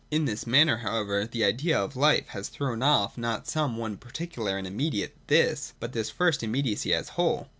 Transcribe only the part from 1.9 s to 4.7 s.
life has thrown off not some one particular and